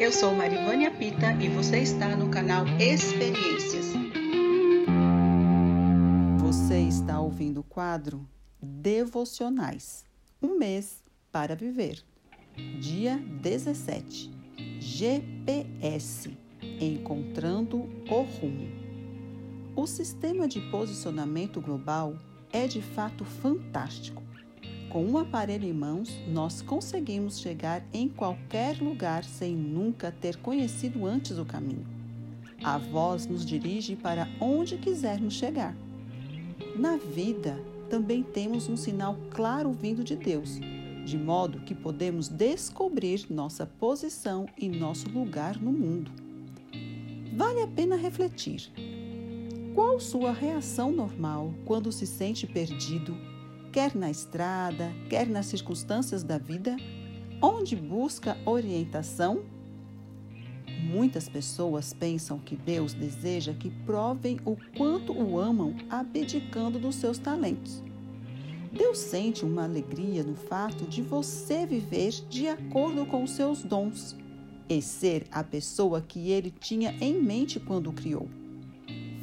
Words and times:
Eu 0.00 0.12
sou 0.12 0.32
Marivânia 0.32 0.92
Pita 0.92 1.32
e 1.40 1.48
você 1.48 1.80
está 1.80 2.14
no 2.14 2.30
canal 2.30 2.64
Experiências. 2.78 3.86
Você 6.38 6.78
está 6.82 7.20
ouvindo 7.20 7.58
o 7.60 7.64
quadro 7.64 8.24
Devocionais 8.62 10.04
Um 10.40 10.56
mês 10.56 11.02
para 11.32 11.56
viver. 11.56 12.00
Dia 12.80 13.16
17. 13.42 14.30
GPS 14.78 16.30
Encontrando 16.80 17.78
o 18.08 18.22
rumo. 18.22 18.68
O 19.74 19.84
sistema 19.84 20.46
de 20.46 20.60
posicionamento 20.70 21.60
global 21.60 22.16
é 22.52 22.68
de 22.68 22.80
fato 22.80 23.24
fantástico. 23.24 24.27
Com 24.90 25.04
um 25.04 25.18
aparelho 25.18 25.68
em 25.68 25.72
mãos, 25.72 26.18
nós 26.26 26.62
conseguimos 26.62 27.38
chegar 27.38 27.84
em 27.92 28.08
qualquer 28.08 28.80
lugar 28.80 29.22
sem 29.22 29.54
nunca 29.54 30.10
ter 30.10 30.36
conhecido 30.36 31.04
antes 31.04 31.36
o 31.36 31.44
caminho. 31.44 31.86
A 32.64 32.78
voz 32.78 33.26
nos 33.26 33.44
dirige 33.44 33.94
para 33.94 34.26
onde 34.40 34.78
quisermos 34.78 35.34
chegar. 35.34 35.76
Na 36.74 36.96
vida, 36.96 37.62
também 37.90 38.22
temos 38.22 38.68
um 38.68 38.76
sinal 38.78 39.18
claro 39.30 39.72
vindo 39.72 40.02
de 40.02 40.16
Deus, 40.16 40.58
de 41.04 41.18
modo 41.18 41.60
que 41.60 41.74
podemos 41.74 42.28
descobrir 42.28 43.26
nossa 43.28 43.66
posição 43.66 44.46
e 44.56 44.70
nosso 44.70 45.08
lugar 45.10 45.60
no 45.60 45.70
mundo. 45.70 46.10
Vale 47.36 47.60
a 47.60 47.66
pena 47.66 47.94
refletir. 47.94 48.72
Qual 49.74 50.00
sua 50.00 50.32
reação 50.32 50.90
normal 50.90 51.52
quando 51.64 51.92
se 51.92 52.06
sente 52.06 52.46
perdido 52.46 53.14
quer 53.78 53.94
na 53.94 54.10
estrada, 54.10 54.92
quer 55.08 55.28
nas 55.28 55.46
circunstâncias 55.46 56.24
da 56.24 56.36
vida, 56.36 56.76
onde 57.40 57.76
busca 57.76 58.36
orientação? 58.44 59.44
Muitas 60.82 61.28
pessoas 61.28 61.92
pensam 61.92 62.40
que 62.40 62.56
Deus 62.56 62.92
deseja 62.92 63.54
que 63.54 63.70
provem 63.86 64.40
o 64.44 64.56
quanto 64.76 65.12
o 65.12 65.38
amam 65.38 65.76
abdicando 65.88 66.76
dos 66.76 66.96
seus 66.96 67.18
talentos. 67.20 67.80
Deus 68.72 68.98
sente 68.98 69.44
uma 69.44 69.62
alegria 69.62 70.24
no 70.24 70.34
fato 70.34 70.84
de 70.84 71.00
você 71.00 71.64
viver 71.64 72.10
de 72.28 72.48
acordo 72.48 73.06
com 73.06 73.22
os 73.22 73.30
seus 73.30 73.62
dons 73.62 74.16
e 74.68 74.82
ser 74.82 75.24
a 75.30 75.44
pessoa 75.44 76.00
que 76.02 76.32
ele 76.32 76.50
tinha 76.50 76.96
em 77.00 77.22
mente 77.22 77.60
quando 77.60 77.90
o 77.90 77.92
criou. 77.92 78.28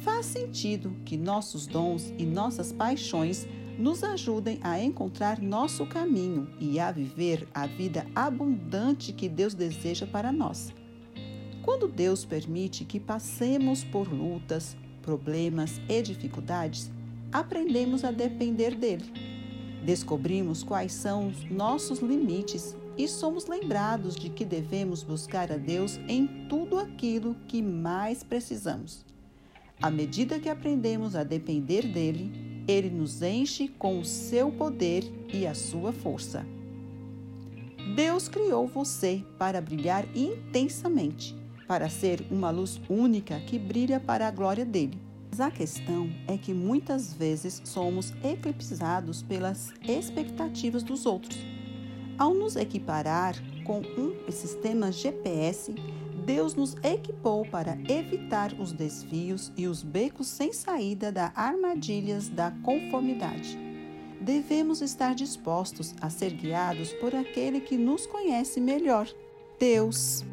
Faz 0.00 0.24
sentido 0.24 0.96
que 1.04 1.18
nossos 1.18 1.66
dons 1.66 2.10
e 2.16 2.24
nossas 2.24 2.72
paixões 2.72 3.46
nos 3.78 4.02
ajudem 4.02 4.58
a 4.62 4.80
encontrar 4.80 5.40
nosso 5.40 5.86
caminho 5.86 6.48
e 6.58 6.80
a 6.80 6.90
viver 6.90 7.46
a 7.54 7.66
vida 7.66 8.06
abundante 8.14 9.12
que 9.12 9.28
Deus 9.28 9.54
deseja 9.54 10.06
para 10.06 10.32
nós. 10.32 10.72
Quando 11.62 11.88
Deus 11.88 12.24
permite 12.24 12.84
que 12.84 13.00
passemos 13.00 13.84
por 13.84 14.12
lutas, 14.12 14.76
problemas 15.02 15.80
e 15.88 16.00
dificuldades, 16.00 16.90
aprendemos 17.32 18.04
a 18.04 18.10
depender 18.10 18.74
dele. 18.74 19.04
Descobrimos 19.84 20.62
quais 20.62 20.92
são 20.92 21.28
os 21.28 21.50
nossos 21.50 21.98
limites 21.98 22.76
e 22.96 23.06
somos 23.06 23.46
lembrados 23.46 24.16
de 24.16 24.30
que 24.30 24.44
devemos 24.44 25.02
buscar 25.02 25.52
a 25.52 25.56
Deus 25.56 25.98
em 26.08 26.26
tudo 26.48 26.78
aquilo 26.78 27.36
que 27.46 27.60
mais 27.60 28.24
precisamos. 28.24 29.04
À 29.80 29.90
medida 29.90 30.38
que 30.40 30.48
aprendemos 30.48 31.14
a 31.14 31.22
depender 31.22 31.86
dele, 31.86 32.32
ele 32.66 32.90
nos 32.90 33.22
enche 33.22 33.68
com 33.68 34.00
o 34.00 34.04
seu 34.04 34.50
poder 34.50 35.04
e 35.32 35.46
a 35.46 35.54
sua 35.54 35.92
força. 35.92 36.46
Deus 37.94 38.28
criou 38.28 38.66
você 38.66 39.22
para 39.38 39.60
brilhar 39.60 40.04
intensamente, 40.16 41.36
para 41.68 41.88
ser 41.88 42.26
uma 42.30 42.50
luz 42.50 42.80
única 42.88 43.38
que 43.40 43.58
brilha 43.58 44.00
para 44.00 44.26
a 44.26 44.30
glória 44.30 44.64
dele. 44.64 44.98
Mas 45.30 45.40
a 45.40 45.50
questão 45.50 46.10
é 46.26 46.38
que 46.38 46.54
muitas 46.54 47.12
vezes 47.12 47.60
somos 47.64 48.12
eclipsados 48.24 49.22
pelas 49.22 49.72
expectativas 49.86 50.82
dos 50.82 51.04
outros. 51.04 51.38
Ao 52.18 52.32
nos 52.32 52.56
equiparar 52.56 53.36
com 53.62 53.82
um 53.98 54.32
sistema 54.32 54.90
GPS, 54.90 55.74
Deus 56.26 56.56
nos 56.56 56.74
equipou 56.82 57.46
para 57.46 57.78
evitar 57.88 58.52
os 58.58 58.72
desvios 58.72 59.52
e 59.56 59.68
os 59.68 59.84
becos 59.84 60.26
sem 60.26 60.52
saída 60.52 61.12
das 61.12 61.30
armadilhas 61.36 62.28
da 62.28 62.50
conformidade. 62.64 63.56
Devemos 64.20 64.82
estar 64.82 65.14
dispostos 65.14 65.94
a 66.00 66.10
ser 66.10 66.32
guiados 66.32 66.92
por 66.94 67.14
aquele 67.14 67.60
que 67.60 67.78
nos 67.78 68.08
conhece 68.08 68.60
melhor, 68.60 69.08
Deus. 69.56 70.24